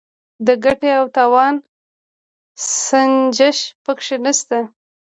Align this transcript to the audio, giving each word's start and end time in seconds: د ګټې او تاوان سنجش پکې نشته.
د 0.47 0.49
ګټې 0.63 0.89
او 0.99 1.05
تاوان 1.15 1.55
سنجش 2.85 3.59
پکې 3.83 4.15
نشته. 4.25 4.59